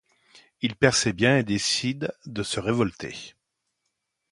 Il 0.63 0.75
perd 0.77 0.95
ses 0.95 1.13
biens 1.13 1.37
et 1.37 1.43
décide 1.43 2.11
de 2.25 2.41
se 2.41 2.59
révolter. 2.59 3.35